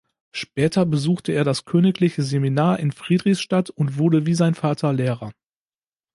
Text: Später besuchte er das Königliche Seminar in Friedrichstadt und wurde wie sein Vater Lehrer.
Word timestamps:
Später 0.33 0.87
besuchte 0.87 1.31
er 1.31 1.43
das 1.43 1.63
Königliche 1.63 2.23
Seminar 2.23 2.79
in 2.79 2.91
Friedrichstadt 2.91 3.69
und 3.69 3.99
wurde 3.99 4.25
wie 4.25 4.33
sein 4.33 4.55
Vater 4.55 4.91
Lehrer. 4.93 5.31